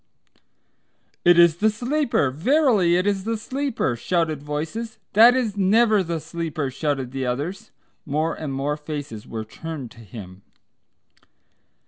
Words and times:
"It 1.23 1.37
is 1.37 1.57
the 1.57 1.69
Sleeper. 1.69 2.31
Verily 2.31 2.95
it 2.95 3.05
is 3.05 3.23
the 3.23 3.37
Sleeper," 3.37 3.95
shouted 3.95 4.41
voices. 4.41 4.97
"That 5.13 5.35
is 5.35 5.55
never 5.55 6.01
the 6.01 6.19
Sleeper," 6.19 6.71
shouted 6.71 7.15
others. 7.23 7.69
More 8.03 8.33
and 8.33 8.51
more 8.51 8.77
faces 8.77 9.27
were 9.27 9.45
turned 9.45 9.91
to 9.91 9.99
him. 9.99 10.41